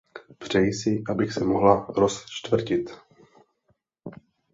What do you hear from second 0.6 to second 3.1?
si, abych se mohla rozčtvrtit?